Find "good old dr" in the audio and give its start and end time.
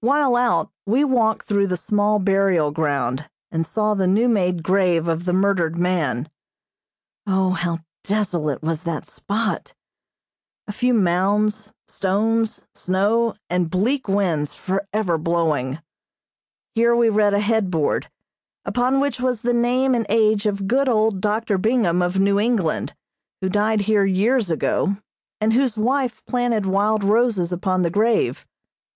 20.66-21.56